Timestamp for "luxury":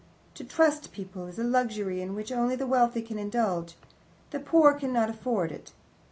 1.43-2.01